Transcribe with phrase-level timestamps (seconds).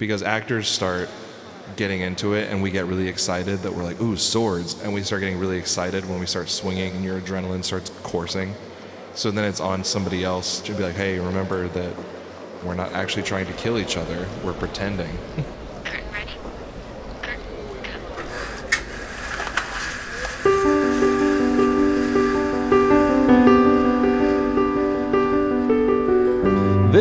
[0.00, 1.08] because actors start
[1.76, 4.80] getting into it and we get really excited that we're like, ooh, swords.
[4.82, 8.54] And we start getting really excited when we start swinging and your adrenaline starts coursing.
[9.14, 11.94] So then it's on somebody else to be like, hey, remember that
[12.64, 15.16] we're not actually trying to kill each other, we're pretending.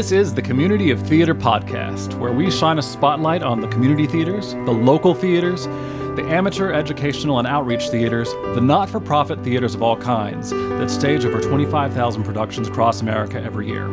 [0.10, 4.08] This is the Community of Theater podcast, where we shine a spotlight on the community
[4.08, 5.68] theaters, the local theaters,
[6.16, 10.90] the amateur, educational, and outreach theaters, the not for profit theaters of all kinds that
[10.90, 13.86] stage over 25,000 productions across America every year.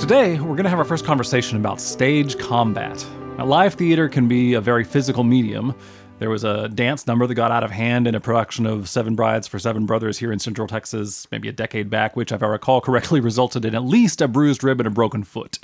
[0.00, 3.06] Today, we're going to have our first conversation about stage combat.
[3.38, 5.76] Now, live theater can be a very physical medium.
[6.20, 9.14] There was a dance number that got out of hand in a production of Seven
[9.14, 12.46] Brides for Seven Brothers here in Central Texas, maybe a decade back, which, if I
[12.46, 15.58] recall correctly, resulted in at least a bruised rib and a broken foot.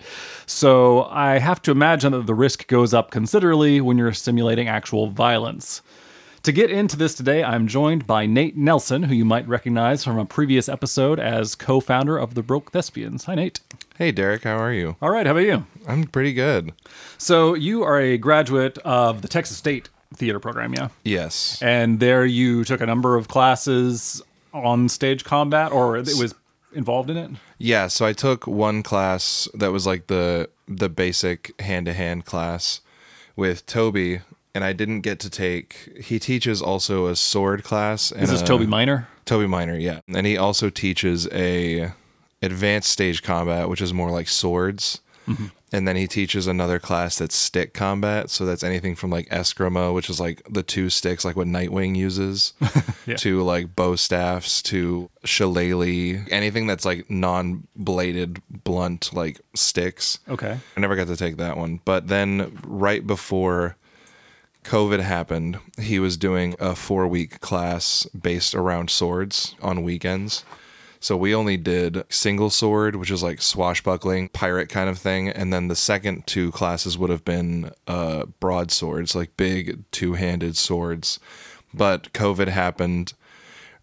[0.47, 5.09] So I have to imagine that the risk goes up considerably when you're simulating actual
[5.09, 5.83] violence.
[6.45, 10.19] To get into this today, I'm joined by Nate Nelson, who you might recognize from
[10.19, 13.25] a previous episode as co founder of the Broke Thespians.
[13.25, 13.61] Hi, Nate.
[13.99, 14.97] Hey, Derek, how are you?
[15.03, 15.67] All right, how about you?
[15.87, 16.73] I'm pretty good.
[17.19, 20.89] So, you are a graduate of the Texas State Theater Program, yeah?
[21.05, 21.61] Yes.
[21.63, 24.23] And there you took a number of classes
[24.53, 26.35] on stage combat, or it was
[26.75, 27.31] involved in it?
[27.59, 32.25] Yeah, so I took one class that was like the the basic hand to hand
[32.25, 32.81] class
[33.37, 34.21] with Toby,
[34.55, 35.91] and I didn't get to take.
[36.03, 38.11] He teaches also a sword class.
[38.11, 39.09] And Is this a- Toby Minor?
[39.27, 41.93] Toby Minor, yeah, and he also teaches a
[42.43, 45.01] advanced stage combat, which is more like swords.
[45.27, 45.47] Mm-hmm.
[45.77, 48.31] And then he teaches another class that's stick combat.
[48.31, 51.95] So that's anything from like eskrima, which is like the two sticks, like what Nightwing
[51.95, 52.55] uses,
[53.07, 53.17] Yeah.
[53.17, 60.19] to like bow staffs, to shillelagh, anything that's like non bladed, blunt, like sticks.
[60.29, 60.59] Okay.
[60.77, 61.81] I never got to take that one.
[61.85, 63.77] But then right before
[64.65, 70.43] COVID happened, he was doing a four week class based around swords on weekends.
[71.07, 75.29] So we only did single sword, which is like swashbuckling, pirate kind of thing.
[75.29, 80.57] And then the second two classes would have been uh, broadswords, like big two handed
[80.57, 81.21] swords.
[81.73, 83.13] But COVID happened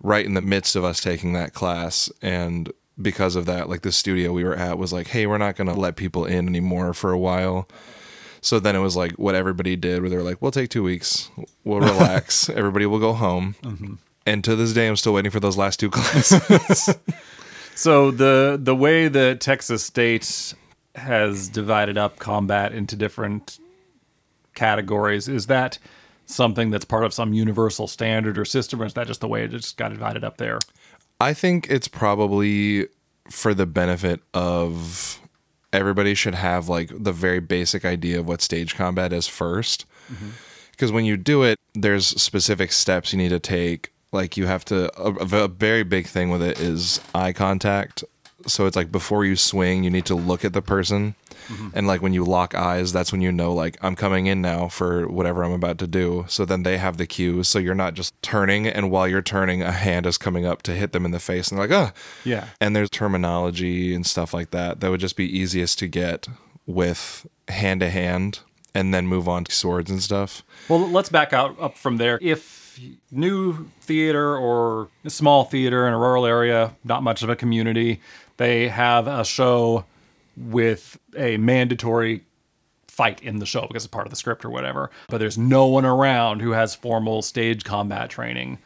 [0.01, 2.11] right in the midst of us taking that class.
[2.21, 5.55] And because of that, like the studio we were at was like, hey, we're not
[5.55, 7.69] going to let people in anymore for a while.
[8.41, 10.83] So then it was like what everybody did, where they were like, we'll take two
[10.83, 11.31] weeks,
[11.63, 13.55] we'll relax, everybody will go home.
[14.25, 16.95] And to this day, I'm still waiting for those last two classes.
[17.75, 20.53] So the the way that Texas State
[20.95, 23.59] has divided up combat into different
[24.53, 25.79] categories is that
[26.25, 29.43] something that's part of some universal standard or system, or is that just the way
[29.43, 30.59] it just got divided up there?
[31.19, 32.87] I think it's probably
[33.29, 35.19] for the benefit of
[35.71, 39.85] everybody should have like the very basic idea of what stage combat is 1st
[40.71, 40.95] Because mm-hmm.
[40.95, 43.92] when you do it, there's specific steps you need to take.
[44.13, 45.11] Like you have to, a,
[45.43, 48.03] a very big thing with it is eye contact.
[48.45, 51.15] So it's like before you swing, you need to look at the person.
[51.47, 51.69] Mm-hmm.
[51.73, 54.67] And like when you lock eyes, that's when you know, like, I'm coming in now
[54.67, 56.25] for whatever I'm about to do.
[56.27, 57.47] So then they have the cues.
[57.47, 60.73] So you're not just turning, and while you're turning, a hand is coming up to
[60.73, 61.49] hit them in the face.
[61.49, 61.93] And they're like, oh,
[62.23, 62.47] Yeah.
[62.61, 66.27] and there's terminology and stuff like that that would just be easiest to get
[66.65, 68.39] with hand to hand
[68.75, 70.43] and then move on to swords and stuff.
[70.69, 72.19] Well, let's back out up from there.
[72.21, 72.62] If
[73.11, 77.99] new theater or a small theater in a rural area, not much of a community,
[78.37, 79.85] they have a show
[80.37, 82.23] with a mandatory
[82.87, 85.65] fight in the show because it's part of the script or whatever, but there's no
[85.65, 88.57] one around who has formal stage combat training.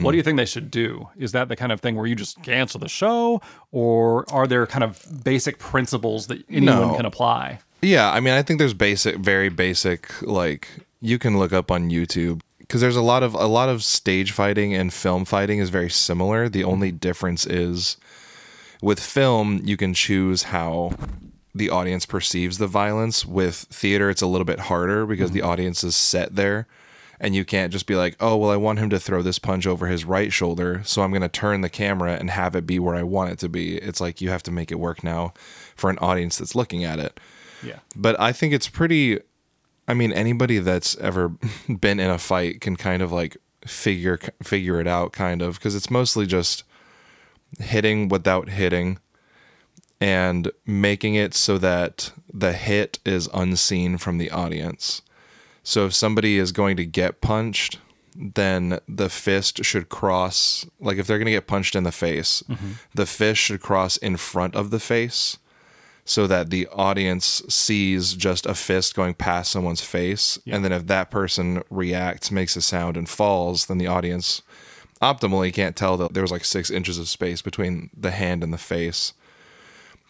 [0.00, 1.08] What do you think they should do?
[1.16, 3.40] Is that the kind of thing where you just cancel the show,
[3.72, 6.94] or are there kind of basic principles that anyone No.
[6.96, 7.58] can apply?
[7.80, 10.22] Yeah, I mean, I think there's basic, very basic.
[10.22, 10.68] Like
[11.00, 14.32] you can look up on YouTube because there's a lot of a lot of stage
[14.32, 16.48] fighting and film fighting is very similar.
[16.48, 17.98] The only difference is
[18.80, 20.94] with film you can choose how
[21.54, 23.26] the audience perceives the violence.
[23.26, 25.50] With theater, it's a little bit harder because the mm-hmm.
[25.50, 26.66] audience is set there.
[27.20, 29.66] And you can't just be like, oh, well, I want him to throw this punch
[29.66, 30.80] over his right shoulder.
[30.86, 33.38] So I'm going to turn the camera and have it be where I want it
[33.40, 33.76] to be.
[33.76, 35.34] It's like you have to make it work now
[35.76, 37.20] for an audience that's looking at it
[37.62, 37.80] Yeah.
[37.94, 39.20] but I think it's pretty.
[39.92, 41.28] I mean, anybody that's ever
[41.68, 43.36] been in a fight can kind of like
[43.66, 46.64] figure figure it out, kind of, because it's mostly just
[47.60, 48.98] hitting without hitting,
[50.00, 55.02] and making it so that the hit is unseen from the audience.
[55.62, 57.78] So if somebody is going to get punched,
[58.16, 60.64] then the fist should cross.
[60.80, 62.72] Like if they're going to get punched in the face, mm-hmm.
[62.94, 65.36] the fist should cross in front of the face
[66.04, 70.38] so that the audience sees just a fist going past someone's face.
[70.46, 74.42] And then if that person reacts, makes a sound, and falls, then the audience
[75.00, 78.52] optimally can't tell that there was like six inches of space between the hand and
[78.52, 79.12] the face.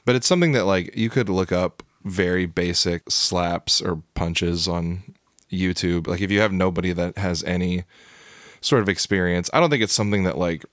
[0.05, 5.03] But it's something that like you could look up very basic slaps or punches on
[5.51, 6.07] YouTube.
[6.07, 7.85] Like if you have nobody that has any
[8.61, 10.65] sort of experience, I don't think it's something that like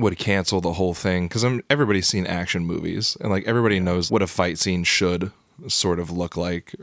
[0.00, 4.22] would cancel the whole thing because everybody's seen action movies and like everybody knows what
[4.22, 5.30] a fight scene should
[5.68, 6.74] sort of look like.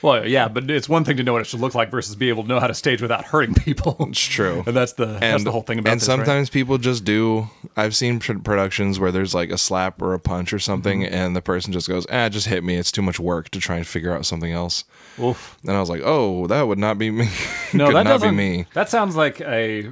[0.00, 2.28] Well, yeah, but it's one thing to know what it should look like versus be
[2.28, 3.96] able to know how to stage without hurting people.
[3.98, 4.62] It's true.
[4.64, 6.14] and that's the that's the whole thing about and this, right?
[6.18, 10.52] sometimes people just do i've seen productions where there's like a slap or a punch
[10.52, 11.12] or something Mm-hmm.
[11.14, 13.76] and the person just goes ah just hit me it's too much work to try
[13.76, 14.84] and figure out something else
[15.20, 15.58] Oof.
[15.66, 17.28] and i was like oh that would not be me
[17.74, 18.36] No, that not be doesn't.
[18.36, 19.90] me That sounds like a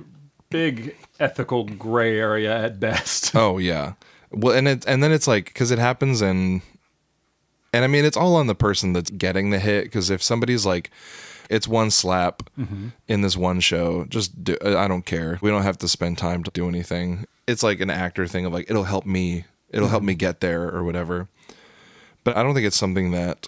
[0.51, 3.35] big ethical gray area at best.
[3.35, 3.95] oh yeah
[4.31, 6.61] well and it and then it's like because it happens and
[7.73, 10.67] and i mean it's all on the person that's getting the hit because if somebody's
[10.67, 10.91] like
[11.49, 12.89] it's one slap Mm-hmm.
[13.09, 16.43] in this one show just do i don't care we don't have to spend time
[16.43, 20.03] to do anything it's like an actor thing of like it'll help me it'll help
[20.03, 20.19] me Mm-hmm.
[20.19, 21.29] get there or whatever
[22.25, 23.47] but i don't think it's something that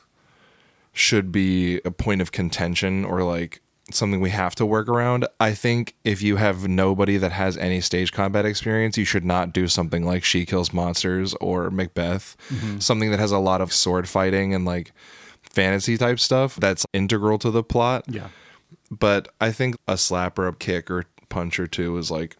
[0.93, 5.26] should be a point of contention or like something we have to work around.
[5.40, 9.52] I think if you have nobody that has any stage combat experience, you should not
[9.52, 12.79] do something like She Kills Monsters or Macbeth, mm-hmm.
[12.79, 14.93] something that has a lot of sword fighting and like
[15.43, 18.05] fantasy type stuff that's integral to the plot.
[18.08, 18.29] yeah.
[18.90, 22.37] But I think a slap or a kick or punch or two is like,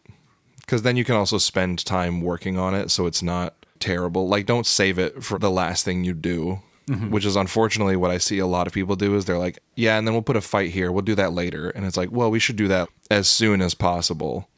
[0.61, 4.29] because then you can also spend time working on it so it's not terrible.
[4.29, 6.61] Like, don't save it for the last thing you do.
[6.89, 7.11] Mm-hmm.
[7.11, 9.99] Which is unfortunately what I see a lot of people do is they're like, yeah,
[9.99, 10.91] and then we'll put a fight here.
[10.91, 11.69] We'll do that later.
[11.71, 14.49] And it's like, well, we should do that as soon as possible.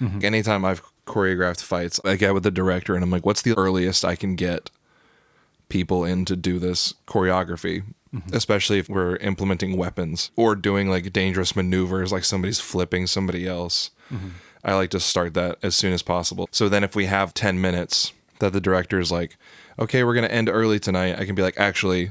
[0.00, 0.24] Mm-hmm.
[0.24, 4.04] Anytime I've choreographed fights, I get with the director and I'm like, what's the earliest
[4.04, 4.70] I can get
[5.70, 8.34] people in to do this choreography, mm-hmm.
[8.34, 13.90] especially if we're implementing weapons or doing like dangerous maneuvers, like somebody's flipping somebody else.
[14.64, 16.48] I like to start that as soon as possible.
[16.50, 19.36] So then, if we have 10 minutes that the director is like,
[19.78, 22.10] okay, we're going to end early tonight, I can be like, actually,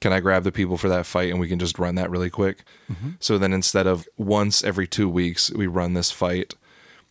[0.00, 2.30] can I grab the people for that fight and we can just run that really
[2.30, 2.64] quick?
[2.90, 3.10] Mm-hmm.
[3.20, 6.54] So then instead of once every two weeks, we run this fight.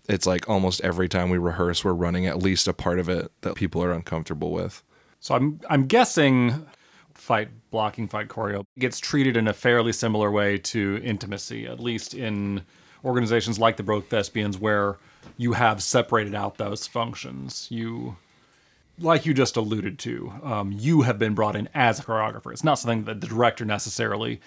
[0.07, 3.31] It's like almost every time we rehearse, we're running at least a part of it
[3.41, 4.83] that people are uncomfortable with.
[5.19, 6.65] So I'm I'm guessing
[7.13, 12.13] fight blocking fight choreo gets treated in a fairly similar way to intimacy, at least
[12.13, 12.63] in
[13.03, 14.97] organizations like the Broke Thespians, where
[15.35, 17.67] you have separated out those functions.
[17.69, 18.15] You,
[18.99, 22.51] like you just alluded to, um, you have been brought in as a choreographer.
[22.51, 24.41] It's not something that the director necessarily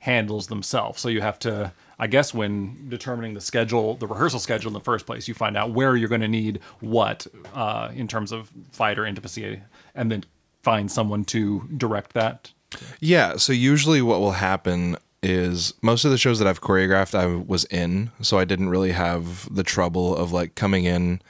[0.00, 1.00] handles themselves.
[1.00, 4.80] So you have to, I guess, when determining the schedule, the rehearsal schedule in the
[4.80, 8.50] first place, you find out where you're going to need what uh, in terms of
[8.72, 9.60] fight or intimacy,
[9.94, 10.24] and then
[10.62, 12.52] find someone to direct that.
[13.00, 13.36] Yeah.
[13.36, 17.64] So usually what will happen is most of the shows that I've choreographed, I was
[17.66, 18.10] in.
[18.20, 21.22] So I didn't really have the trouble of like coming in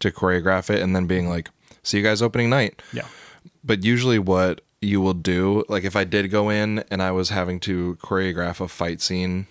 [0.00, 1.50] to choreograph it and then being like,
[1.82, 2.80] see you guys opening night.
[2.92, 3.06] Yeah.
[3.64, 7.30] But usually what you will do, like if I did go in and I was
[7.30, 9.46] having to choreograph a fight scene,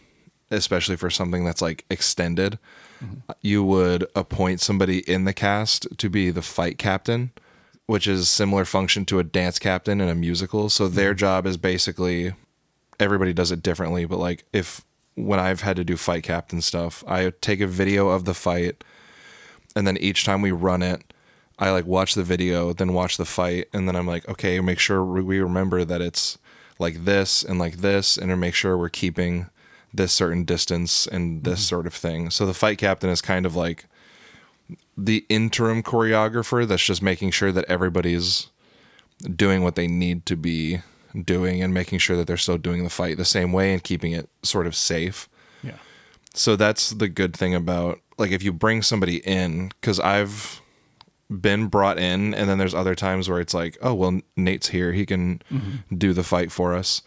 [0.49, 2.59] especially for something that's like extended,
[3.03, 3.31] mm-hmm.
[3.41, 7.31] you would appoint somebody in the cast to be the fight captain,
[7.85, 10.69] which is similar function to a dance captain in a musical.
[10.69, 11.19] So their mm-hmm.
[11.19, 12.33] job is basically
[12.99, 14.85] everybody does it differently, but like if
[15.15, 18.83] when I've had to do fight captain stuff, I take a video of the fight
[19.75, 21.10] and then each time we run it,
[21.61, 24.79] I like watch the video, then watch the fight, and then I'm like, okay, make
[24.79, 26.39] sure we remember that it's
[26.79, 29.47] like this and like this, and make sure we're keeping
[29.93, 31.75] this certain distance and this mm-hmm.
[31.75, 32.31] sort of thing.
[32.31, 33.85] So the fight captain is kind of like
[34.97, 38.47] the interim choreographer that's just making sure that everybody's
[39.35, 40.81] doing what they need to be
[41.23, 44.13] doing and making sure that they're still doing the fight the same way and keeping
[44.13, 45.29] it sort of safe.
[45.61, 45.77] Yeah.
[46.33, 50.60] So that's the good thing about like if you bring somebody in cuz I've
[51.31, 54.91] been brought in and then there's other times where it's like, "Oh, well Nate's here.
[54.91, 55.95] He can mm-hmm.
[55.95, 57.01] do the fight for us."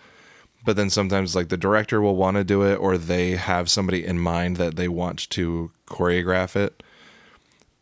[0.65, 4.05] But then sometimes like the director will want to do it or they have somebody
[4.05, 6.83] in mind that they want to choreograph it.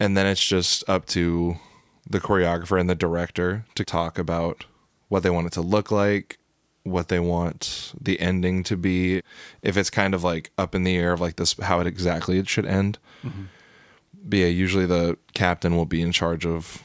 [0.00, 1.56] And then it's just up to
[2.08, 4.64] the choreographer and the director to talk about
[5.08, 6.38] what they want it to look like,
[6.82, 9.22] what they want the ending to be.
[9.62, 12.38] If it's kind of like up in the air of like this, how it exactly
[12.38, 12.98] it should end.
[13.22, 13.42] Mm-hmm.
[14.24, 16.82] But yeah, usually the captain will be in charge of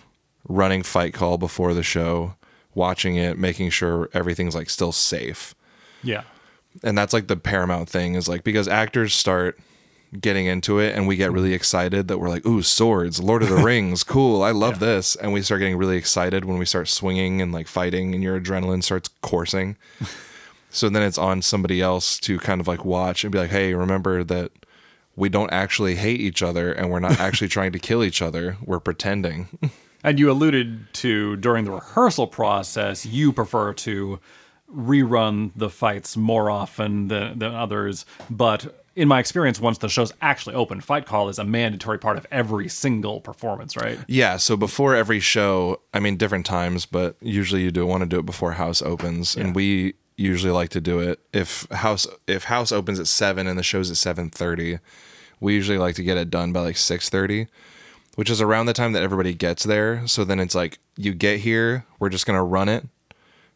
[0.47, 2.35] running fight call before the show,
[2.73, 5.53] watching it, making sure everything's like still safe
[6.03, 6.23] Yeah.
[6.83, 9.59] and that's like the paramount thing is like because actors start
[10.19, 11.55] getting into it and we get really mm-hmm.
[11.55, 15.15] excited that we're like, ooh, swords, Lord of the Rings, cool, I love this.
[15.15, 18.39] And we start getting really excited when we start swinging and like fighting and your
[18.39, 19.75] adrenaline starts coursing.
[20.69, 23.73] so then it's on somebody else to kind of like watch and be like, hey,
[23.73, 24.51] remember that
[25.17, 28.55] we don't actually hate each other and we're not actually trying to kill each other.
[28.65, 29.49] We're pretending.
[30.03, 34.19] And you alluded to during the rehearsal process, you prefer to
[34.73, 38.05] rerun the fights more often than, than others.
[38.29, 42.17] But in my experience, once the show's actually open, fight call is a mandatory part
[42.17, 43.97] of every single performance, right?
[44.07, 48.07] Yeah, so before every show, I mean different times, but usually you do want to
[48.07, 49.45] do it before house opens, Yeah.
[49.45, 53.57] and we usually like to do it if house if house opens at seven and
[53.57, 54.79] the show's at seven thirty.
[55.39, 57.47] We usually like to get it done by like six thirty,
[58.15, 60.05] which is around the time that everybody gets there.
[60.07, 62.85] So then it's like you get here, we're just gonna run it,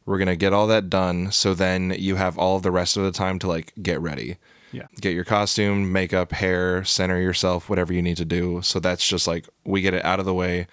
[0.06, 1.32] we're gonna get all that done.
[1.32, 4.38] So then you have all of the rest of the time to like get ready
[4.72, 4.88] Yeah.
[5.00, 8.62] get your costume, makeup, hair, center yourself, whatever you need to do.
[8.62, 10.68] So that's just like we get it out of the way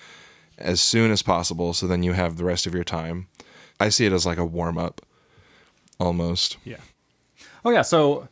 [0.58, 1.72] as soon as possible.
[1.72, 3.28] So then you have the rest of your time.
[3.80, 5.00] I see it as like a warm up
[6.00, 6.58] almost.
[6.64, 6.76] Yeah.
[7.64, 7.82] Oh yeah.
[7.82, 8.28] So,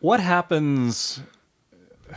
[0.00, 1.20] what happens?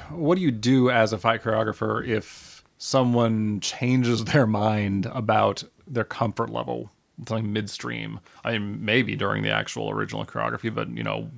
[0.09, 6.03] What do you do as a fight choreographer if someone changes their mind about their
[6.03, 6.91] comfort level,
[7.27, 8.19] something midstream?
[8.43, 11.29] I mean, maybe during the actual original choreography, but you know,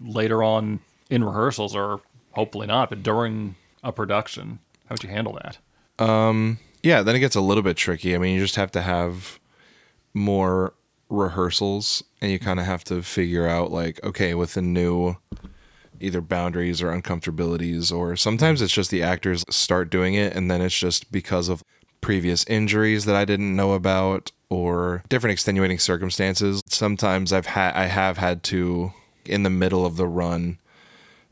[0.00, 2.00] later on in rehearsals, or
[2.32, 5.58] hopefully not, but during a production, how would you handle that?
[6.04, 8.14] Um, yeah, then it gets a little bit tricky.
[8.14, 9.38] I mean, you just have to have
[10.14, 10.74] more
[11.08, 15.16] rehearsals and you kind of have to figure out like okay, with a new
[16.00, 20.60] either boundaries or uncomfortabilities or sometimes it's just the actors start doing it and then
[20.60, 21.62] it's just because of
[22.00, 26.62] previous injuries that I didn't know about or different extenuating circumstances.
[26.66, 28.92] Sometimes I've had I have had to
[29.24, 30.58] in the middle of the run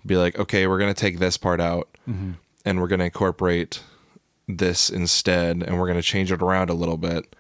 [0.07, 2.33] be like, okay, we're going to take this part out mm-hmm.
[2.65, 3.83] and we're going to incorporate
[4.47, 7.35] this instead and we're going to change it around a little bit.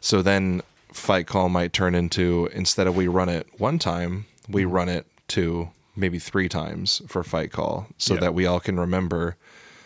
[0.00, 0.62] So then
[0.92, 4.72] fight call might turn into instead of we run it one time, we mm-hmm.
[4.72, 8.20] run it two, maybe three times for fight call so Yeah.
[8.20, 9.36] that we all can remember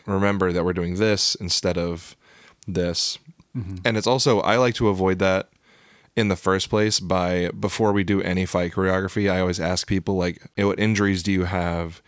[0.06, 2.14] remember that we're doing this instead of
[2.66, 3.18] this.
[3.56, 3.76] Mm-hmm.
[3.84, 5.48] And it's also I like to avoid that
[6.14, 10.16] in the first place by before we do any fight choreography, I always ask people
[10.16, 12.00] like, "Hey, what injuries do you have?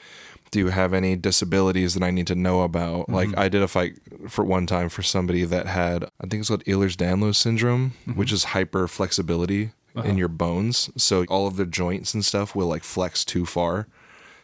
[0.51, 3.01] Do you have any disabilities that I need to know about?
[3.03, 3.15] Mm-hmm.
[3.15, 6.49] Like I did a fight for one time for somebody that had I think it's
[6.49, 8.19] called Ehlers-Danlos syndrome, mm-hmm.
[8.19, 9.73] which is hyper flexibility
[10.05, 10.91] in your bones.
[10.97, 13.87] So all of the joints and stuff will like flex too far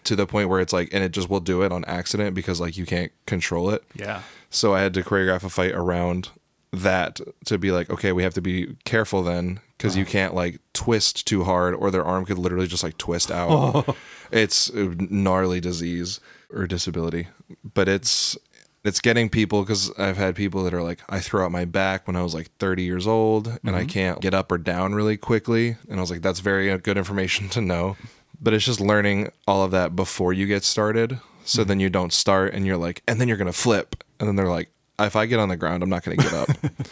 [0.04, 2.60] to the point where it's like and it just will do it on accident because
[2.60, 3.82] like you can't control it.
[3.94, 4.22] Yeah.
[4.50, 6.30] So I had to choreograph a fight around
[6.72, 10.12] that to be like, okay, we have to be careful then because you uh-huh.
[10.12, 13.96] can't like twist too hard or their arm could literally just like twist out.
[14.30, 16.20] it's a gnarly disease
[16.50, 17.28] or disability,
[17.74, 18.36] but it's
[18.84, 22.06] it's getting people because I've had people that are like, I threw out my back
[22.06, 25.16] when I was like 30 years old and I can't get up or down really
[25.16, 25.76] quickly.
[25.88, 27.96] And I was like, that's very uh, good information to know.
[28.40, 31.18] But it's just learning all of that before you get started.
[31.46, 34.04] So then you don't start and you're like, and then you're going to flip.
[34.20, 36.34] And then they're like, if I get on the ground, I'm not going to get
[36.34, 36.48] up.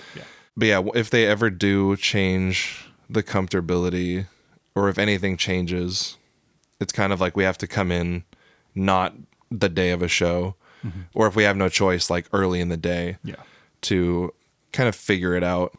[0.57, 4.27] But yeah, if they ever do change the comfortability
[4.75, 6.19] or if anything changes,
[6.79, 8.25] it's kind of like we have to come in
[8.75, 9.15] not
[9.51, 11.01] the day of a show Mm-hmm.
[11.15, 13.37] or if we have no choice like early in the day Yeah.
[13.83, 14.33] to
[14.73, 15.77] kind of figure it out.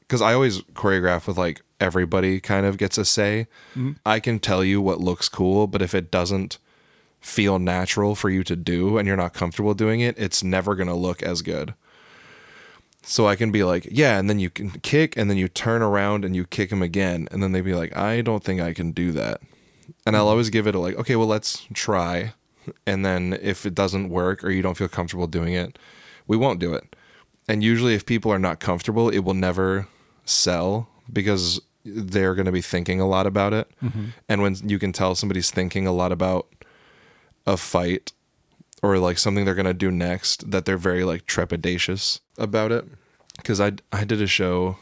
[0.00, 3.46] Because i always choreograph with like everybody kind of gets a say.
[3.74, 3.92] Mm-hmm.
[4.06, 6.58] I can tell you what looks cool but if it doesn't
[7.20, 10.88] feel natural for you to do and you're not comfortable doing it it's never going
[10.88, 11.74] to look as good.
[13.02, 15.82] So i can be like yeah and then you can kick and then you turn
[15.82, 18.72] around and you kick him again and then they'd be like i don't think i
[18.72, 19.40] can do that.
[20.06, 20.30] And I'll mm-hmm.
[20.30, 22.34] always give it a like, okay, well, let's try.
[22.86, 25.78] And then if it doesn't work or you don't feel comfortable doing it,
[26.26, 26.96] we won't do it.
[27.48, 29.86] And usually, if people are not comfortable, it will never
[30.24, 33.70] sell because they're going to be thinking a lot about it.
[33.82, 34.06] Mm-hmm.
[34.28, 36.46] And when you can tell somebody's thinking a lot about
[37.46, 38.12] a fight
[38.82, 42.86] or like something they're going to do next, that they're very like trepidatious about it.
[43.36, 44.78] Because I, I did a show,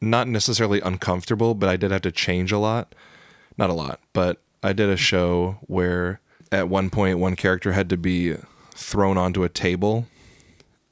[0.00, 2.94] not necessarily uncomfortable, but I did have to change a lot
[3.56, 6.20] not a lot, but I did a show where
[6.52, 8.36] at one point one character had to be
[8.74, 10.06] thrown onto a table,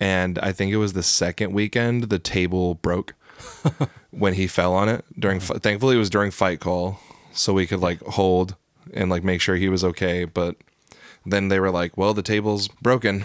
[0.00, 3.14] and I think it was the second weekend the table broke
[4.10, 5.38] when he fell on it during.
[5.38, 6.98] Thankfully, it was during fight call,
[7.32, 8.56] so we could like hold
[8.92, 10.24] and like make sure he was okay.
[10.24, 10.56] But
[11.26, 13.24] then they were like, "Well, the table's broken,"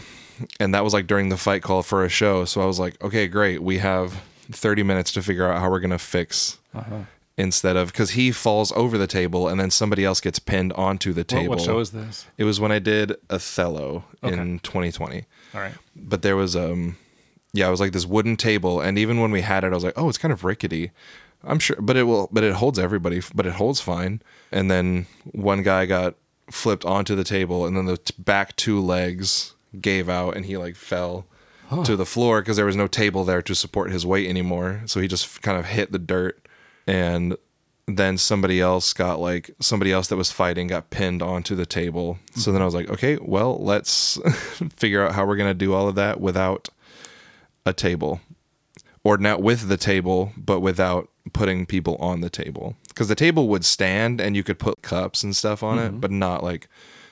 [0.59, 2.45] and that was like during the fight call for a show.
[2.45, 3.63] So I was like, "Okay, great.
[3.63, 7.03] We have 30 minutes to figure out how we're gonna fix." Uh-huh.
[7.37, 11.11] Instead of because he falls over the table and then somebody else gets pinned onto
[11.13, 11.49] the table.
[11.55, 12.25] what show is this?
[12.37, 14.33] It was when I did Othello Okay.
[14.37, 15.25] in 2020.
[15.53, 15.73] All right.
[15.95, 16.97] But there was um
[17.53, 19.83] yeah, it was like this wooden table and even when we had it I was
[19.83, 20.91] like, "Oh, it's kind of rickety."
[21.43, 24.21] I'm sure but it will but it holds everybody, but it holds fine.
[24.51, 26.15] And then one guy got
[26.49, 30.55] flipped onto the table and then the t- back two legs gave out and he
[30.57, 31.25] like fell
[31.83, 34.81] to the floor because there was no table there to support his weight anymore.
[34.85, 36.44] So he just kind of hit the dirt
[36.87, 37.37] and
[37.87, 42.17] then somebody else got like somebody else that was fighting got pinned onto the table.
[42.35, 44.17] So then I was like, okay, well, let's
[44.75, 46.69] figure out how we're gonna do all of that without
[47.65, 48.21] a table,
[49.03, 52.75] or not with the table, but without putting people on the table.
[52.87, 55.99] Because the table would stand and you could put cups and stuff on it, mm-hmm.
[55.99, 56.67] but not like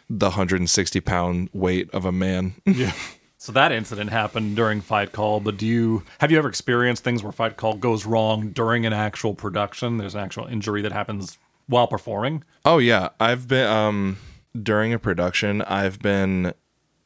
[0.09, 2.55] the 160 pound weight of a man.
[2.65, 2.93] Yeah.
[3.43, 7.23] So that incident happened during Fight Call, but do you have you ever experienced things
[7.23, 9.97] where Fight Call goes wrong during an actual production?
[9.97, 12.45] There's an actual injury that happens while performing.
[12.63, 14.17] Oh yeah, I've been um
[14.57, 16.53] during a production, I've been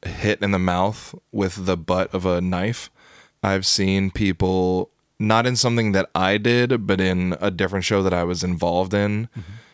[0.05, 2.91] hit in the mouth with the butt of a knife.
[3.41, 8.13] I've seen people not in something that I did, but in a different show that
[8.13, 9.27] I was involved in.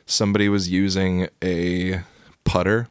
[0.06, 2.04] Somebody was using a
[2.46, 2.88] putter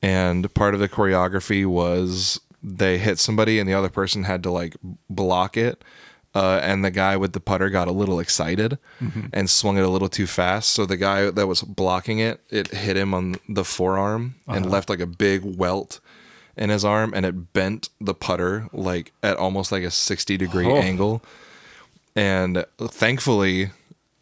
[0.00, 4.50] and part of the choreography was they hit somebody and the other person had to
[4.50, 4.74] like
[5.10, 5.84] block it
[6.34, 8.78] uh, and the guy with the putter got a little excited
[9.32, 10.70] and swung it a little too fast.
[10.70, 14.88] So the guy that was blocking it it hit him on the forearm and left
[14.88, 16.00] like a big welt
[16.56, 20.66] in his arm and it bent the putter like at almost like a 60 degree
[20.66, 20.76] Oh.
[20.78, 21.22] angle.
[22.16, 23.70] And thankfully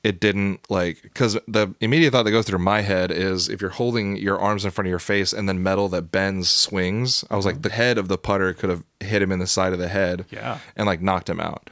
[0.05, 3.71] it didn't like because the immediate thought that goes through my head is if you're
[3.71, 7.37] holding your arms in front of your face and then metal that bends swings i
[7.37, 7.63] was like mm-hmm.
[7.63, 10.25] the head of the putter could have hit him in the side of the head
[10.31, 10.59] Yeah.
[10.77, 11.69] and like knocked him out.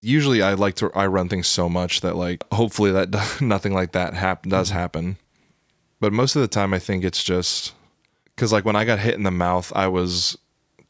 [0.00, 3.10] Usually i like to i run things so much that like hopefully that
[3.40, 4.78] nothing like that hap- does mm-hmm.
[4.78, 5.16] happen.
[6.00, 7.72] But most of the time i think it's just
[8.34, 10.36] because like when i got hit in the mouth i was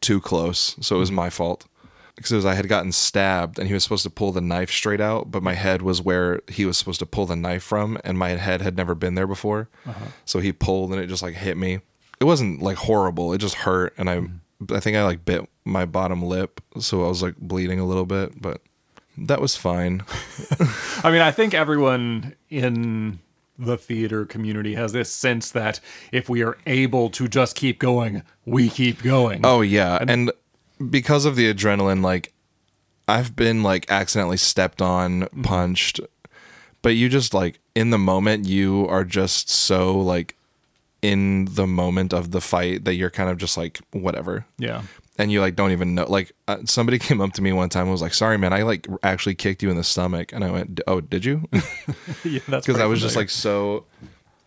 [0.01, 1.17] too close so it was mm-hmm.
[1.17, 1.67] my fault
[2.17, 4.71] because it was I had gotten stabbed and he was supposed to pull the knife
[4.71, 7.99] straight out, but my head was where he was supposed to pull the knife from,
[8.05, 9.69] and my head had never been there before.
[9.87, 10.07] Uh-huh.
[10.25, 11.81] So he pulled and it just like hit me.
[12.21, 14.75] It wasn't like horrible; it just hurt, and I mm-hmm.
[14.75, 18.07] I think I like bit my bottom lip, so I was like bleeding a little
[18.07, 18.61] bit, but
[19.19, 20.05] that was fine.
[21.05, 23.19] I mean, I think everyone in
[23.59, 28.23] the theater community has this sense that if we are able to just keep going,
[28.45, 29.41] we keep going.
[29.45, 30.31] Oh yeah, and
[30.91, 32.33] because of the adrenaline, like
[33.09, 36.01] I've been like accidentally stepped on, punched,
[36.83, 40.37] but you just like in the moment you are just so like
[41.01, 44.47] in the moment of the fight that you're kind of just like whatever.
[44.59, 44.83] Yeah.
[45.19, 46.07] And you like don't even know.
[46.09, 48.63] Like uh, somebody came up to me one time and was like, "Sorry, man, I
[48.63, 51.49] like actually kicked you in the stomach." And I went, "Oh, did you?"
[52.25, 53.85] yeah that's because I was just like so,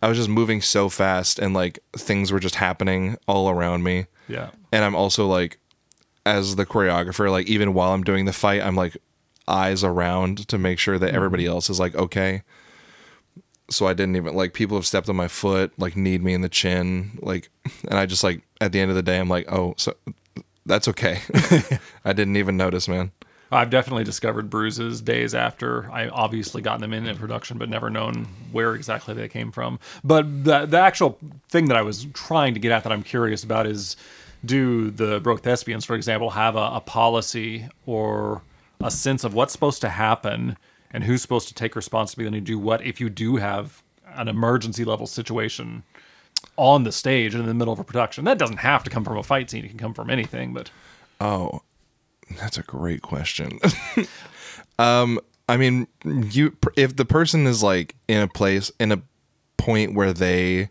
[0.02, 4.06] I was just moving so fast and like things were just happening all around me
[4.28, 4.50] yeah.
[4.72, 5.58] and I'm also like
[6.26, 8.96] as the choreographer like even while I'm doing the fight I'm like
[9.48, 11.52] eyes around to make sure that everybody mm-hmm.
[11.52, 12.42] else is like okay.
[13.70, 16.40] So I didn't even like people have stepped on my foot like kneed me in
[16.40, 17.48] the chin like
[17.88, 19.94] and I just like at the end of the day I'm like oh so
[20.66, 21.20] that's okay.
[22.04, 23.12] I didn't even notice man.
[23.52, 27.90] I've definitely discovered bruises days after I obviously gotten them in in production, but never
[27.90, 29.78] known where exactly they came from.
[30.02, 33.44] But the the actual thing that I was trying to get at that I'm curious
[33.44, 33.96] about is,
[34.46, 38.42] do the broke thespians, for example, have a, a policy or
[38.80, 40.56] a sense of what's supposed to happen
[40.90, 43.82] and who's supposed to take responsibility and do what if you do have
[44.14, 45.82] an emergency level situation
[46.56, 48.24] on the stage in the middle of a production?
[48.24, 50.54] That doesn't have to come from a fight scene; it can come from anything.
[50.54, 50.70] But
[51.20, 51.62] Oh,
[52.38, 53.58] that's a great question.
[54.78, 59.02] um, I mean, you if the person is like in a place in a
[59.56, 60.70] point where they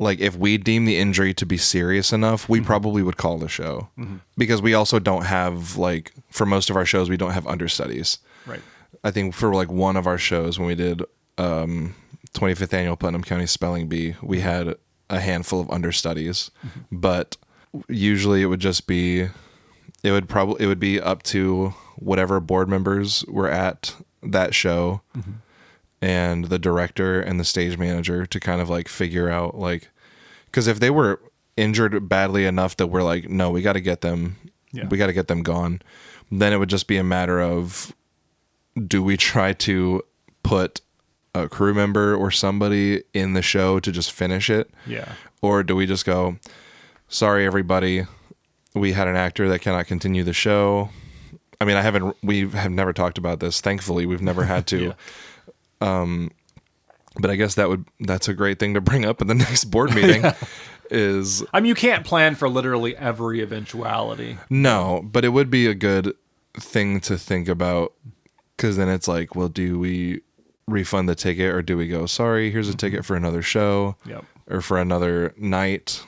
[0.00, 2.66] like if we deem the injury to be serious enough, we mm-hmm.
[2.66, 3.90] probably would call the show.
[3.98, 4.16] Mm-hmm.
[4.36, 8.18] Because we also don't have like for most of our shows we don't have understudies.
[8.46, 8.62] right,
[9.04, 11.02] I think for like one of our shows when we did
[11.38, 11.94] um
[12.32, 14.48] 25th annual Putnam County Spelling Bee, we mm-hmm.
[14.48, 14.74] had
[15.10, 16.50] a handful of understudies,
[16.90, 17.36] but
[17.88, 19.28] usually it would just be
[20.02, 25.02] it would probably it would be up to whatever board members were at that show
[26.02, 29.90] and the director and the stage manager to kind of like figure out like
[30.52, 31.20] cuz if they were
[31.56, 34.36] injured badly enough that we're like no, we got to get them
[34.72, 34.86] Yeah.
[34.88, 35.82] we got to get them gone,
[36.30, 37.92] then it would just be a matter of
[38.86, 40.02] do we try to
[40.42, 40.80] put
[41.34, 45.12] a crew member or somebody in the show to just finish it yeah.
[45.42, 46.36] or do we just go
[47.08, 48.04] sorry everybody
[48.74, 50.88] we had an actor that cannot continue the show
[51.60, 54.78] i mean i haven't we have never talked about this thankfully we've never had to
[54.86, 54.92] Yeah.
[55.80, 56.30] Um,
[57.18, 59.64] but I guess that would that's a great thing to bring up in the next
[59.64, 60.24] board meeting.
[60.92, 64.38] Is I mean, you can't plan for literally every eventuality.
[64.48, 66.14] no, but it would be a good
[66.58, 67.92] thing to think about
[68.56, 70.22] because then it's like, well, do we
[70.66, 73.06] refund the ticket or do we go, sorry, here's a ticket mm-hmm.
[73.06, 74.24] for another show Yep.
[74.48, 76.04] or for another night,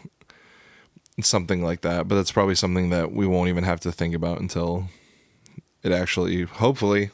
[1.21, 2.09] something like that.
[2.09, 4.89] But that's probably something that we won't even have to think about until
[5.83, 7.11] it actually, hopefully,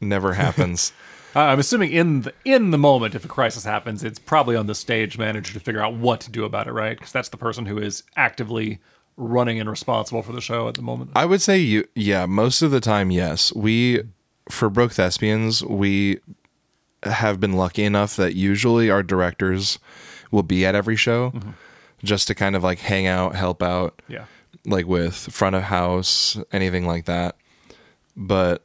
[0.00, 0.92] never happens.
[1.36, 4.66] Uh, I'm assuming in the in the moment, if a crisis happens, it's probably on
[4.66, 6.96] the stage manager to figure out what to do about it, right?
[6.96, 8.80] Because that's the person who is actively
[9.16, 11.10] running and responsible for the show at the moment.
[11.14, 13.52] I would say you yeah, most of the time yes.
[13.52, 14.02] We
[14.48, 16.20] for Broke Thespians, we
[17.02, 19.78] have been lucky enough that usually our directors
[20.30, 21.32] will be at every show
[22.02, 24.24] just to kind of like hang out, help out, yeah.
[24.64, 27.36] like with front of house, anything like that.
[28.16, 28.64] But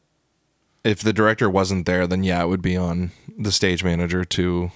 [0.84, 4.72] if the director wasn't there, then yeah, it would be on the stage manager to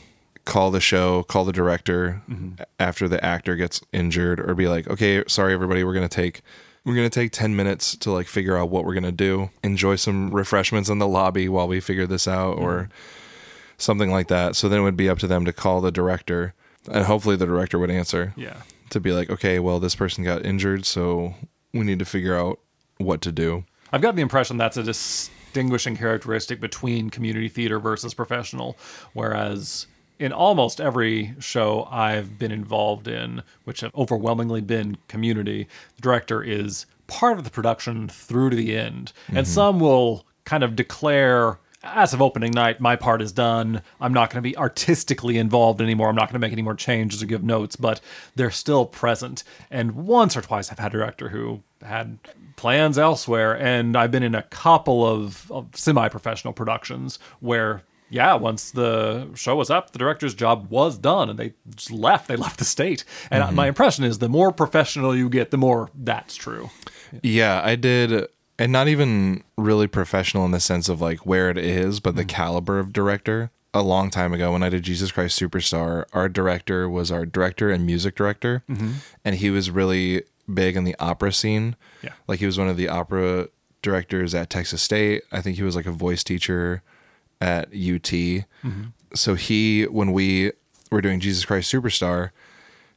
[0.45, 2.61] call the show, call the director mm-hmm.
[2.79, 6.41] after the actor gets injured, or be like, okay, sorry everybody, we're gonna take
[6.85, 9.49] we're gonna take ten minutes to like figure out what we're gonna do.
[9.63, 12.89] Enjoy some refreshments in the lobby while we figure this out, or
[13.77, 14.55] something like that.
[14.55, 16.53] So then it would be up to them to call the director,
[16.89, 18.61] and hopefully the director would answer Yeah.
[18.91, 21.35] to be like, okay, well, this person got injured, so
[21.73, 22.59] we need to figure out
[22.97, 23.65] what to do.
[23.91, 24.83] I've got the impression that's a
[25.47, 28.77] distinguishing characteristic between community theater versus professional,
[29.13, 29.87] whereas
[30.19, 36.43] in almost every show I've been involved in, which have overwhelmingly been community, the director
[36.43, 39.13] is part of the production through to the end.
[39.27, 39.45] And mm-hmm.
[39.45, 41.59] some will kind of declare
[41.93, 43.81] as of opening night, my part is done.
[43.99, 46.09] I'm not going to be artistically involved anymore.
[46.09, 48.01] I'm not going to make any more changes or give notes, but
[48.35, 49.43] they're still present.
[49.71, 52.19] And once or twice, I've had a director who had
[52.55, 57.83] plans elsewhere, and I've been in a couple of, of semi-professional productions where.
[58.09, 62.29] Yeah, once the show was up, the director's job was done, and they just left.
[62.29, 63.53] They left the state, and mm-hmm.
[63.53, 66.69] my impression is the more professional you get, the more that's true.
[67.21, 68.27] Yeah, I did,
[68.59, 72.25] and not even really professional in the sense of like where it is, but the
[72.25, 72.29] mm.
[72.29, 73.51] caliber of director.
[73.73, 77.69] A long time ago, when I did Jesus Christ Superstar, our director was our director
[77.69, 78.93] and music director, mm-hmm.
[79.23, 81.75] and he was really big in the opera scene.
[82.01, 82.13] Yeah.
[82.27, 83.49] like he was one of the opera
[83.81, 85.23] directors at Texas State.
[85.31, 86.81] I think he was like a voice teacher
[87.39, 88.11] at UT.
[88.11, 88.83] Mm-hmm.
[89.13, 90.51] So he, when we
[90.89, 92.31] were doing Jesus Christ Superstar,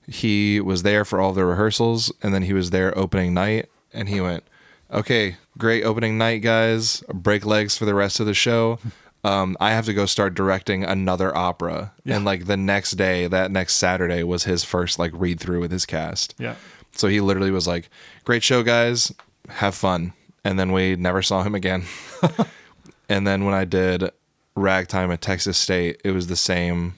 [0.07, 4.09] he was there for all the rehearsals and then he was there opening night and
[4.09, 4.45] he went
[4.93, 7.03] okay great opening night guys.
[7.13, 8.79] Break legs for the rest of the show.
[9.23, 11.93] Um, i have to go start directing another opera.
[12.07, 15.71] And like the next day that next saturday was his first like read through with
[15.71, 16.35] his cast.
[16.39, 16.55] Yeah.
[16.93, 17.91] so he literally was like
[18.25, 19.13] great show guys.
[19.51, 20.15] Have fun.
[20.43, 21.85] And then we never saw him again.
[23.11, 24.11] And then when i did
[24.57, 26.95] ragtime at texas state it was the same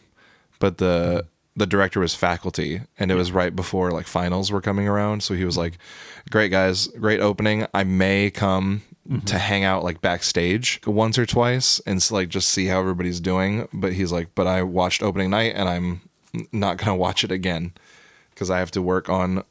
[0.61, 4.89] but the the director was faculty and it was right before like finals were coming
[4.89, 5.79] around so he was like
[6.31, 9.25] great guys great opening i may come mm-hmm.
[9.25, 13.69] to hang out like backstage once or twice and like just see how everybody's doing
[13.73, 16.01] but he's like but i watched opening night and i'm
[16.53, 17.73] not gonna watch it again
[18.31, 19.45] because i have to work on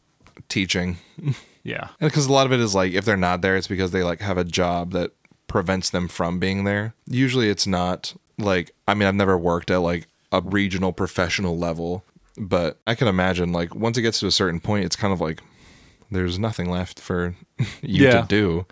[0.50, 0.98] teaching
[1.64, 1.90] Yeah.
[2.00, 4.22] because a lot of it is like if they're not there, it's because they like
[4.22, 5.12] have a job that
[5.48, 6.94] prevents them from being there.
[7.08, 12.04] Usually, it's not like I mean I've never worked at like a regional professional level,
[12.38, 15.20] but I can imagine like once it gets to a certain point, it's kind of
[15.22, 15.42] like
[16.10, 17.36] there's nothing left for
[17.82, 18.22] you Yeah.
[18.22, 18.66] to do.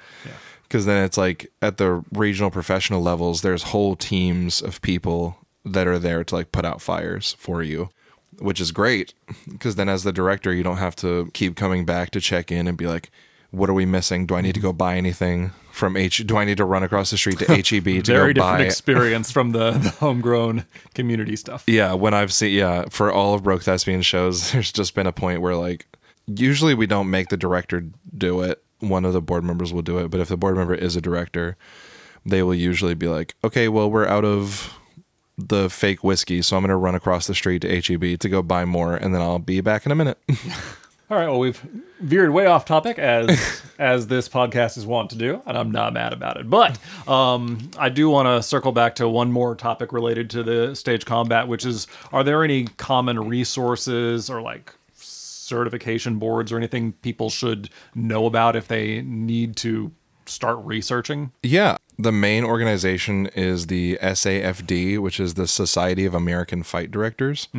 [0.64, 5.88] Because then it's like at the regional professional levels, there's whole teams of people that
[5.88, 7.90] are there to like put out fires for you
[8.38, 9.14] which is great
[9.50, 12.70] because then as the director you don't have to keep coming back to check in
[12.70, 13.12] and be like
[13.52, 16.44] what are we missing do i need to go buy anything from h do i
[16.44, 19.52] need to run across the street to heb to Very go different buy experience from
[19.52, 21.64] the, the homegrown community stuff.
[21.66, 25.14] yeah when i've seen yeah for all of broke thespian shows there's just been a
[25.14, 25.88] point where like
[26.28, 29.98] usually we don't make the director do it one of the board members will do
[29.98, 31.58] it but if the board member is a director
[32.26, 34.76] they will usually be like okay well we're out of
[35.38, 38.42] the fake whiskey so i'm going to run across the street to heb to go
[38.42, 40.20] buy more and then i'll be back in a minute
[41.10, 41.60] All right, well, we've
[42.00, 45.94] veered way off topic as as this podcast is wont to do, and I'm not
[45.94, 46.50] mad about it.
[46.50, 50.76] But um, I do want to circle back to one more topic related to the
[50.76, 56.94] stage combat, which is: Are there any common resources or like certification boards or anything
[56.94, 59.92] people should know about if they need to
[60.28, 61.32] start researching?
[61.42, 61.78] Yeah.
[61.98, 67.50] The main organization is the SAFD, which is the Society of American Fight Directors.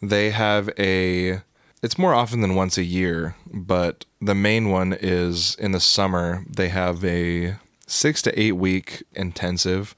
[0.00, 1.42] They have a,
[1.82, 6.44] it's more often than once a year, but the main one is in the summer.
[6.48, 9.94] They have a six to eight week intensive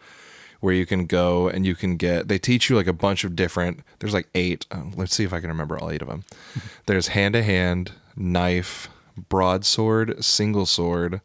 [0.60, 3.34] where you can go and you can get they teach you like a bunch of
[3.34, 6.22] different there's like eight uh, let's see if i can remember all eight of them
[6.86, 8.88] there's hand to hand knife
[9.28, 11.20] broadsword single sword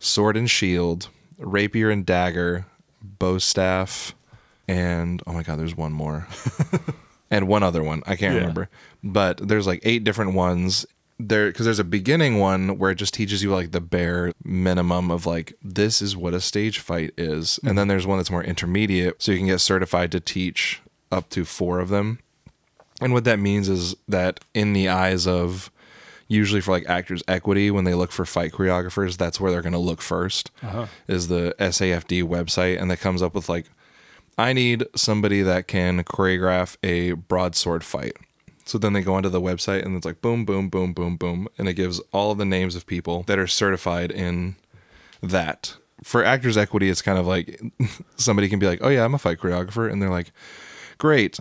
[0.00, 1.08] sword and shield
[1.38, 2.64] rapier and dagger
[3.02, 4.14] bow staff
[4.66, 6.26] and oh my god there's one more
[7.30, 8.40] and one other one i can't Yeah.
[8.40, 8.68] remember
[9.02, 10.86] but there's like eight different ones.
[11.22, 15.10] There because there's a beginning one where it just teaches you like the bare minimum
[15.10, 17.60] of like this is what a stage fight is.
[17.62, 20.80] And then there's one that's more intermediate so you can get certified to teach
[21.12, 22.20] up to four of them.
[23.02, 25.70] And what that means is that in the eyes of
[26.26, 29.72] usually for like actors equity when they look for fight choreographers that's where they're going
[29.74, 30.86] to look 1st Uh-huh.
[31.06, 32.80] is the SAFD website.
[32.80, 33.66] And that comes up with like
[34.38, 38.16] I need somebody that can choreograph a broadsword fight.
[38.70, 41.48] So then they go onto the website and it's like boom boom boom boom boom
[41.58, 44.54] and it gives all of the names of people that are certified in
[45.20, 45.76] that.
[46.04, 47.60] For actors equity it's kind of like
[48.16, 50.30] somebody can be like, "Oh yeah, I'm a fight choreographer." And they're like,
[50.98, 51.40] "Great.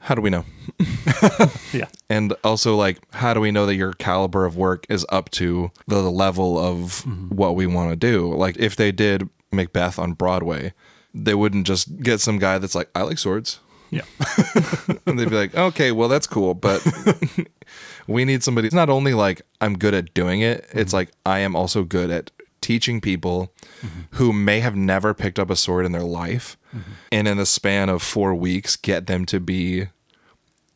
[0.00, 0.44] How do we know?"
[1.72, 1.86] Yeah.
[2.10, 5.70] and also like how do we know that your caliber of work is up to
[5.86, 7.34] the level of mm-hmm.
[7.34, 10.74] what we want to do like if they did macbeth on broadway
[11.14, 13.60] they wouldn't just get some guy that's like i like swords
[13.92, 14.02] Yeah.
[15.06, 16.84] and they'd be like okay well that's cool but
[18.06, 18.66] we need somebody.
[18.66, 20.96] It's not only like i'm good at doing it it's mm-hmm.
[20.96, 22.30] like i am also good at
[22.62, 23.52] teaching people
[23.82, 24.00] mm-hmm.
[24.12, 26.92] who may have never picked up a sword in their life mm-hmm.
[27.10, 29.88] and in the span of four weeks get them to be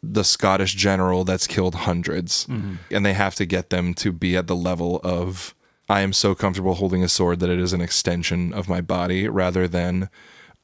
[0.03, 2.49] the Scottish general that's killed 100s
[2.91, 5.55] And they have to get them to be at the level of
[5.89, 9.29] I am so comfortable holding a sword that it is an extension of my body
[9.29, 10.09] rather than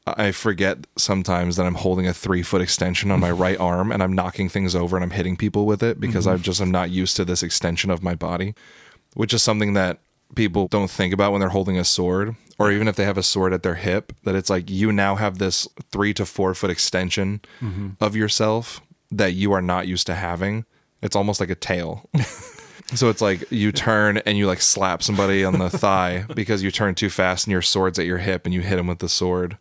[0.07, 4.03] I forget sometimes that I'm holding a three foot extension on my right arm and
[4.03, 6.41] I'm knocking things over and I'm hitting people with it because mm-hmm.
[6.41, 8.55] I just am not used to this extension of my body,
[9.15, 10.01] which is something that
[10.35, 13.23] people don't think about when they're holding a sword or even if they have a
[13.23, 16.71] sword at their hip that it's like you now have this three to four foot
[16.71, 17.91] extension mm-hmm.
[18.01, 20.65] of yourself that you are not used to having.
[21.03, 22.09] It's almost like a tail.
[22.95, 26.71] So it's like you turn and you like slap somebody on the thigh because you
[26.71, 29.09] turn too fast and your sword's at your hip and you hit them with the
[29.09, 29.57] sword.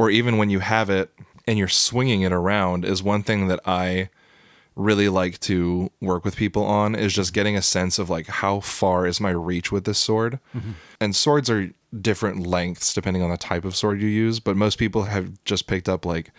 [0.00, 1.10] Or even when you have it
[1.46, 4.08] and you're swinging it around is one thing that I
[4.74, 8.60] really like to work with people on is just getting a sense of like how
[8.60, 10.38] far is my reach with this sword.
[10.56, 10.70] Mm-hmm.
[11.02, 14.78] And swords are different lengths depending on the type of sword you use, but most
[14.78, 16.30] people have just picked up like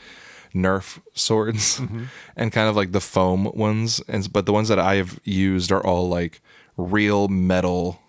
[0.55, 2.05] Nerf swords mm-hmm.
[2.35, 4.01] and kind of like the foam ones.
[4.07, 6.41] And but the ones that I have used are all like
[6.77, 7.99] real metal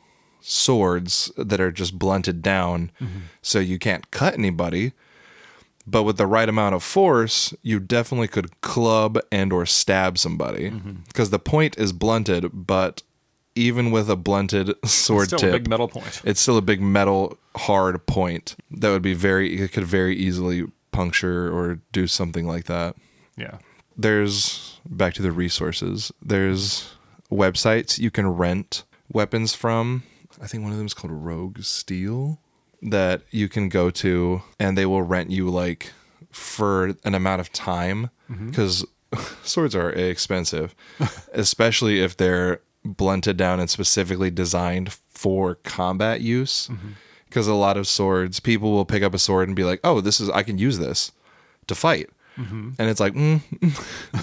[0.41, 3.19] swords that are just blunted down mm-hmm.
[3.43, 4.93] so you can't cut anybody.
[5.87, 10.71] But with the right amount of force, you definitely could club and or stab somebody.
[10.71, 10.93] Mm-hmm.
[11.09, 13.03] Because the point is blunted, but
[13.55, 16.23] even with a blunted sword It's Still tip, a big metal point.
[16.25, 20.65] it's still a big metal hard point that would be very it could very easily
[20.91, 22.97] puncture or do something like that.
[23.37, 23.59] Yeah.
[23.97, 26.95] there's back to the resources there's
[27.31, 30.03] websites you can rent weapons from.
[30.41, 32.39] I think one of them is called rogue steel
[32.83, 35.93] that you can go to and they will rent you like
[36.31, 38.49] for an amount of time mm-hmm.
[38.49, 38.85] because
[39.43, 40.75] swords are expensive
[41.33, 46.69] especially if they're blunted down and specifically designed for combat use.
[46.69, 46.91] Mm-hmm.
[47.27, 50.03] Because a lot of swords people will pick up a sword and be like oh
[50.03, 51.13] this is i can use this
[51.67, 52.11] to fight.
[52.37, 52.71] Mm-hmm.
[52.79, 53.41] And it's like mm,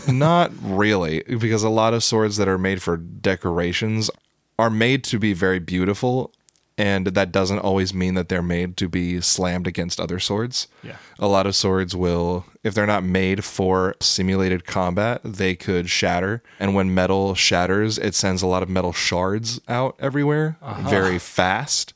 [0.13, 4.11] not really because a lot of swords that are made for decorations
[4.59, 6.31] are made to be very beautiful
[6.79, 10.95] and that doesn't always mean that they're made to be slammed against other swords Yeah.
[11.19, 16.41] a lot of swords will if they're not made for simulated combat they could shatter
[16.59, 20.57] and when metal shatters it sends a lot of metal shards out everywhere
[20.89, 21.93] very fast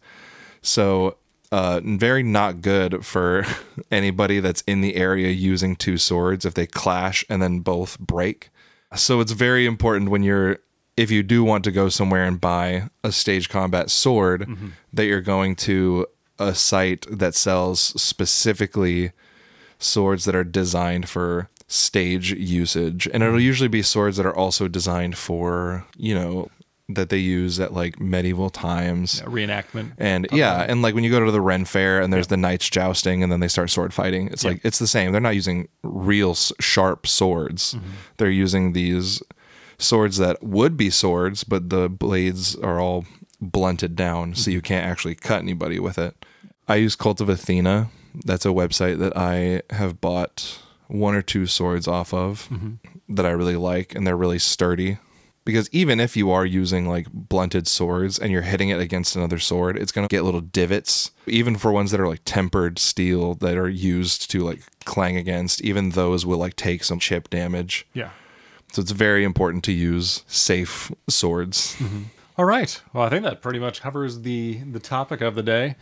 [0.62, 1.18] so
[1.52, 3.46] uh, very not good for
[3.92, 8.50] anybody that's in the area using two swords if they clash and then both break.
[8.96, 10.58] So it's very important when you're
[10.96, 14.70] if you do want to go somewhere and buy a stage combat sword mm-hmm.
[14.92, 16.06] that you're going to
[16.40, 19.12] a site that sells specifically
[19.80, 23.08] swords that are designed for stage usage.
[23.08, 23.46] And it'll mm-hmm.
[23.46, 26.50] usually be swords that are also designed for you know
[26.90, 29.22] that they use at like medieval times.
[29.22, 29.94] A reenactment.
[29.98, 32.70] and yeah, and like when you go to the Ren Fair and there's the knights
[32.70, 35.12] jousting and then they start sword fighting, it's like it's the same.
[35.12, 37.76] They're not using real sharp swords.
[37.76, 37.90] Mm-hmm.
[38.18, 39.24] They're using these
[39.78, 43.06] swords that would be swords, but the blades are all
[43.42, 44.66] blunted down so you mhm.
[44.66, 46.26] can't actually cut anybody with it.
[46.68, 47.90] I use Kult of Athena.
[48.26, 52.74] That's a website that I have bought one or two swords off of mm-hmm.
[53.16, 55.00] that I really like and they're really sturdy
[55.46, 59.40] because even if you are using like blunted swords and you're hitting it against another
[59.40, 61.12] sword, it's going to get little divots.
[61.28, 65.62] Even for ones that are like tempered steel that are used to like clang against,
[65.62, 67.86] even those will like take some chip damage.
[67.94, 68.12] Yeah.
[68.74, 71.78] So it's very important to use safe swords.
[72.38, 72.82] All right.
[72.92, 75.76] Well, I think that pretty much covers the the topic of the day.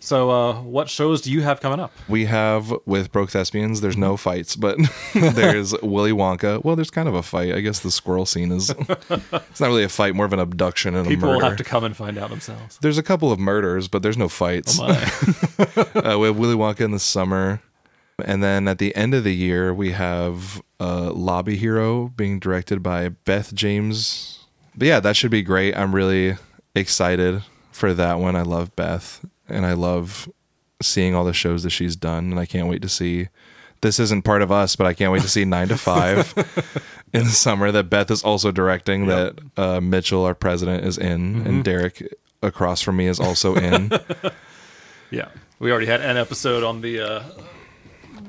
[0.00, 1.92] So, uh, what shows do you have coming up?
[2.08, 4.78] We have with Broke Thespians, there's no fights, but
[5.14, 6.64] there's Willy Wonka.
[6.64, 7.52] Well, there's kind of a fight.
[7.52, 8.70] I guess the squirrel scene is
[9.10, 11.48] it's not really a fight, more of an abduction and People a will murder.
[11.48, 12.78] have to come and find out themselves.
[12.80, 14.78] There's a couple of murders, but there's no fights.
[14.80, 16.00] Oh My.
[16.12, 17.60] uh, we have Willy Wonka in the summer.
[18.24, 22.82] And then at the end of the year, we have uh, Lobby Hero being directed
[22.82, 24.46] by Beth James.
[24.76, 25.76] But yeah, that should be great.
[25.76, 26.36] I'm really
[26.74, 28.36] excited for that one.
[28.36, 30.28] I love Beth and I love
[30.82, 32.30] seeing all the shows that she's done.
[32.30, 33.28] And I can't wait to see.
[33.80, 36.34] This isn't part of us, but I can't wait to see Nine to Five
[37.12, 39.06] in the summer that Beth is also directing.
[39.06, 42.02] That uh, Mitchell, our president, is in, and Derek
[42.42, 43.92] across from me is also in.
[45.10, 45.28] yeah,
[45.58, 47.22] we already had an episode on the uh,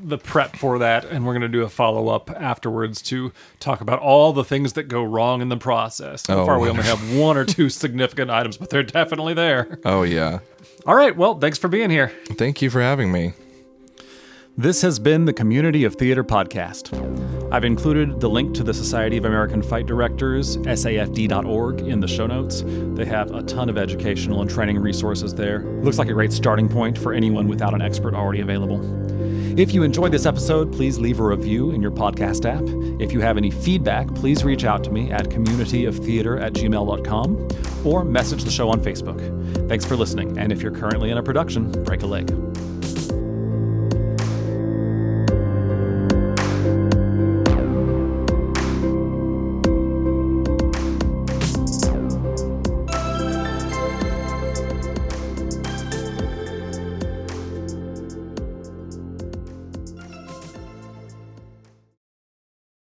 [0.04, 3.82] the prep for that, and we're going to do a follow up afterwards to talk
[3.82, 6.24] about all the things that go wrong in the process.
[6.24, 6.72] So Oh, far, we oh.
[6.72, 9.80] only have one or two significant items, but they're definitely there.
[9.86, 10.40] oh yeah.
[10.86, 11.16] All right.
[11.16, 12.12] Well, thanks for being here.
[12.38, 13.34] Thank you for having me.
[14.58, 16.90] This has been the Community of Theater podcast.
[17.52, 22.28] I've included the link to the Society of American Fight Directors, SAFD.org, in the show
[22.28, 22.64] notes.
[22.66, 25.64] They have a ton of educational and training resources there.
[25.82, 28.80] Looks like a great starting point for anyone without an expert already available.
[29.60, 32.64] If you enjoyed this episode, please leave a review in your podcast app.
[33.02, 37.48] If you have any feedback, please reach out to me at communityoftheater at gmail.com
[37.84, 39.68] or message the show on Facebook.
[39.68, 42.30] Thanks for listening, and if you're currently in a production, break a leg.